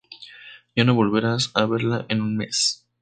Ya 0.75 0.83
no 0.83 0.95
volverá 0.99 1.35
a 1.53 1.65
verla 1.75 2.03
en 2.09 2.21
un 2.23 2.35
mes. 2.35 2.63